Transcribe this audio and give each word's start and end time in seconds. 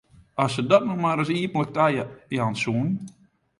As 0.43 0.51
se 0.55 0.63
dat 0.69 0.83
no 0.87 0.95
mar 1.03 1.17
ris 1.19 1.29
iepentlik 1.33 1.73
tajaan 1.75 2.55
soe! 2.63 2.85